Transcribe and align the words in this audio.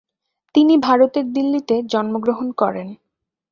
তিনি 0.55 0.73
ভারতের 0.77 1.25
দিল্লিতে 1.33 1.75
জন্মগ্রহণ 1.83 2.47
করেন। 2.51 2.87